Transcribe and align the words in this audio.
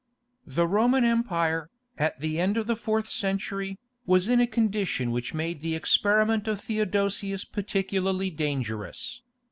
The 0.47 0.65
Roman 0.65 1.05
Empire, 1.05 1.69
at 1.95 2.19
the 2.21 2.39
end 2.39 2.57
of 2.57 2.65
the 2.65 2.75
fourth 2.75 3.07
century, 3.07 3.77
was 4.07 4.27
in 4.29 4.39
a 4.41 4.47
condition 4.47 5.11
which 5.11 5.35
made 5.35 5.59
the 5.59 5.75
experiment 5.75 6.47
of 6.47 6.59
Theodosius 6.59 7.45
particularly 7.45 8.31
dangerous. 8.31 9.21